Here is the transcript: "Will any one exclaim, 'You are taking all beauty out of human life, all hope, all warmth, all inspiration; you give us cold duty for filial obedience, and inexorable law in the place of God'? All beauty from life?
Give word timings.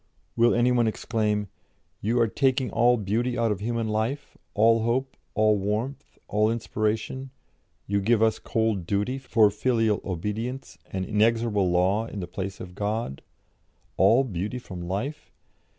"Will 0.35 0.55
any 0.55 0.71
one 0.71 0.87
exclaim, 0.87 1.47
'You 2.01 2.19
are 2.21 2.27
taking 2.27 2.71
all 2.71 2.97
beauty 2.97 3.37
out 3.37 3.51
of 3.51 3.59
human 3.59 3.87
life, 3.87 4.35
all 4.55 4.81
hope, 4.81 5.15
all 5.35 5.59
warmth, 5.59 6.17
all 6.27 6.49
inspiration; 6.49 7.29
you 7.85 8.01
give 8.01 8.19
us 8.23 8.39
cold 8.39 8.87
duty 8.87 9.19
for 9.19 9.51
filial 9.51 10.01
obedience, 10.03 10.79
and 10.89 11.05
inexorable 11.05 11.69
law 11.69 12.07
in 12.07 12.19
the 12.19 12.25
place 12.25 12.59
of 12.59 12.73
God'? 12.73 13.21
All 13.95 14.23
beauty 14.23 14.57
from 14.57 14.81
life? 14.81 15.29